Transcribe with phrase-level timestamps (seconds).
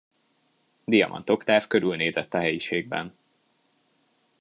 [0.85, 3.15] Diamant Oktáv körülnézett a helyiségben.